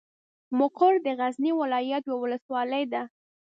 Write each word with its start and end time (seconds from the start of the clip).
مقر 0.57 0.93
د 1.05 1.07
غزني 1.19 1.51
ولايت 1.61 2.03
یوه 2.09 2.19
ولسوالۍ 2.23 2.83
ده. 2.93 3.03